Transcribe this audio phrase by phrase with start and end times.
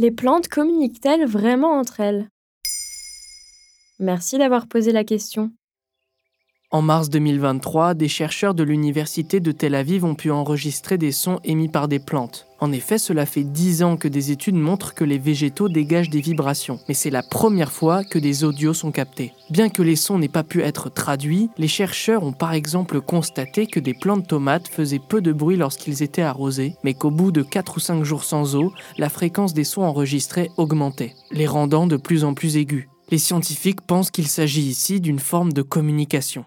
[0.00, 2.30] Les plantes communiquent-elles vraiment entre elles?
[3.98, 5.52] Merci d'avoir posé la question.
[6.72, 11.40] En mars 2023, des chercheurs de l'Université de Tel Aviv ont pu enregistrer des sons
[11.42, 12.46] émis par des plantes.
[12.60, 16.20] En effet, cela fait 10 ans que des études montrent que les végétaux dégagent des
[16.20, 19.32] vibrations, mais c'est la première fois que des audios sont captés.
[19.50, 23.66] Bien que les sons n'aient pas pu être traduits, les chercheurs ont par exemple constaté
[23.66, 27.42] que des plantes tomates faisaient peu de bruit lorsqu'ils étaient arrosés, mais qu'au bout de
[27.42, 31.96] 4 ou 5 jours sans eau, la fréquence des sons enregistrés augmentait, les rendant de
[31.96, 32.86] plus en plus aigus.
[33.10, 36.44] Les scientifiques pensent qu'il s'agit ici d'une forme de communication.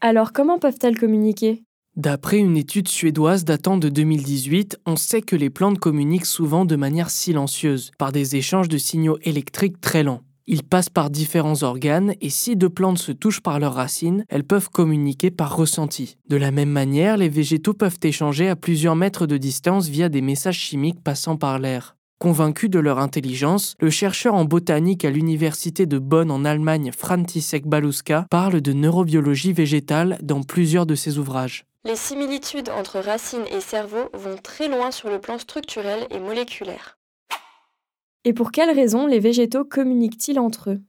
[0.00, 1.62] Alors comment peuvent-elles communiquer?
[1.96, 6.76] D'après une étude suédoise datant de 2018, on sait que les plantes communiquent souvent de
[6.76, 10.20] manière silencieuse, par des échanges de signaux électriques très lents.
[10.46, 14.44] Ils passent par différents organes et si deux plantes se touchent par leurs racines, elles
[14.44, 16.18] peuvent communiquer par ressenti.
[16.28, 20.20] De la même manière, les végétaux peuvent échanger à plusieurs mètres de distance via des
[20.20, 21.95] messages chimiques passant par l'air.
[22.18, 27.66] Convaincu de leur intelligence, le chercheur en botanique à l'université de Bonn en Allemagne František
[27.66, 31.66] Baluska parle de neurobiologie végétale dans plusieurs de ses ouvrages.
[31.84, 36.96] Les similitudes entre racines et cerveau vont très loin sur le plan structurel et moléculaire.
[38.24, 40.80] Et pour quelles raisons les végétaux communiquent-ils entre eux?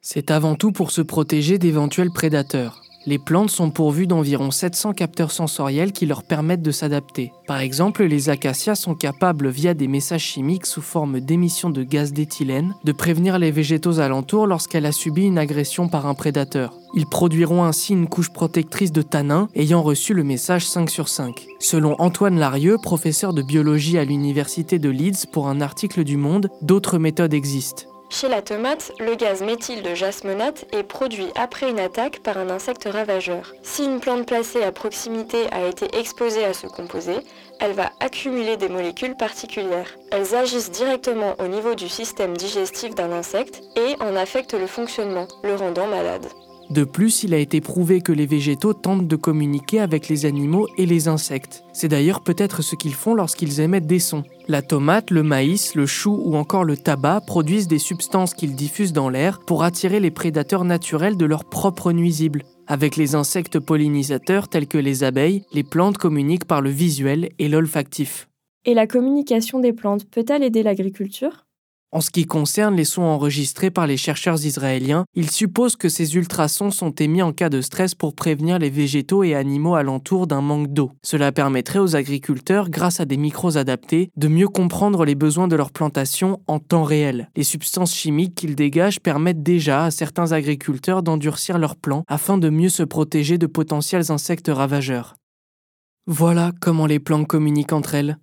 [0.00, 2.87] C'est avant tout pour se protéger d'éventuels prédateurs.
[3.06, 7.32] Les plantes sont pourvues d'environ 700 capteurs sensoriels qui leur permettent de s'adapter.
[7.46, 12.12] Par exemple, les acacias sont capables, via des messages chimiques sous forme d'émission de gaz
[12.12, 16.74] d'éthylène, de prévenir les végétaux alentours lorsqu'elle a subi une agression par un prédateur.
[16.94, 21.46] Ils produiront ainsi une couche protectrice de tanins ayant reçu le message 5 sur 5.
[21.60, 26.48] Selon Antoine Larieux, professeur de biologie à l'université de Leeds pour un article du Monde,
[26.62, 27.84] d'autres méthodes existent.
[28.10, 32.48] Chez la tomate, le gaz méthyl de jasmonate est produit après une attaque par un
[32.48, 33.52] insecte ravageur.
[33.62, 37.16] Si une plante placée à proximité a été exposée à ce composé,
[37.60, 39.94] elle va accumuler des molécules particulières.
[40.10, 45.28] Elles agissent directement au niveau du système digestif d'un insecte et en affectent le fonctionnement,
[45.44, 46.26] le rendant malade.
[46.70, 50.66] De plus, il a été prouvé que les végétaux tentent de communiquer avec les animaux
[50.76, 51.64] et les insectes.
[51.72, 54.24] C'est d'ailleurs peut-être ce qu'ils font lorsqu'ils émettent des sons.
[54.48, 58.92] La tomate, le maïs, le chou ou encore le tabac produisent des substances qu'ils diffusent
[58.92, 62.44] dans l'air pour attirer les prédateurs naturels de leurs propres nuisibles.
[62.66, 67.48] Avec les insectes pollinisateurs tels que les abeilles, les plantes communiquent par le visuel et
[67.48, 68.28] l'olfactif.
[68.66, 71.47] Et la communication des plantes peut-elle aider l'agriculture?
[71.90, 76.16] En ce qui concerne les sons enregistrés par les chercheurs israéliens, ils supposent que ces
[76.16, 80.42] ultrasons sont émis en cas de stress pour prévenir les végétaux et animaux alentours d'un
[80.42, 80.92] manque d'eau.
[81.02, 85.56] Cela permettrait aux agriculteurs, grâce à des micros adaptés, de mieux comprendre les besoins de
[85.56, 87.30] leur plantation en temps réel.
[87.36, 92.50] Les substances chimiques qu'ils dégagent permettent déjà à certains agriculteurs d'endurcir leurs plants afin de
[92.50, 95.16] mieux se protéger de potentiels insectes ravageurs.
[96.06, 98.18] Voilà comment les plantes communiquent entre elles.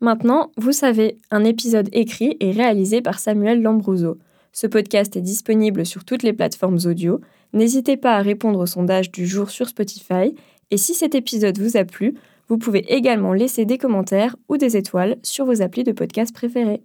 [0.00, 4.18] Maintenant, vous savez, un épisode écrit et réalisé par Samuel Lambrouzo.
[4.52, 7.20] Ce podcast est disponible sur toutes les plateformes audio.
[7.54, 10.34] N'hésitez pas à répondre au sondage du jour sur Spotify.
[10.70, 12.14] Et si cet épisode vous a plu,
[12.48, 16.82] vous pouvez également laisser des commentaires ou des étoiles sur vos applis de podcast préférés.